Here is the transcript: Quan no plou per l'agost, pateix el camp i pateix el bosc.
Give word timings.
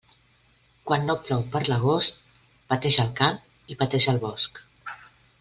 Quan 0.91 1.03
no 1.09 1.15
plou 1.27 1.43
per 1.55 1.61
l'agost, 1.67 2.17
pateix 2.73 2.99
el 3.05 3.13
camp 3.21 3.39
i 3.75 3.79
pateix 3.83 4.09
el 4.15 4.21
bosc. 4.27 4.65